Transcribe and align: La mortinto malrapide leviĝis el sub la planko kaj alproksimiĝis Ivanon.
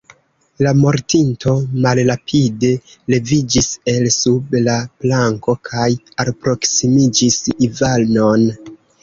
La 0.67 0.69
mortinto 0.83 1.51
malrapide 1.85 2.71
leviĝis 3.15 3.67
el 3.93 4.09
sub 4.17 4.57
la 4.69 4.79
planko 5.05 5.57
kaj 5.71 5.85
alproksimiĝis 6.25 7.39
Ivanon. 7.71 8.51